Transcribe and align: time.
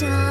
time. 0.00 0.29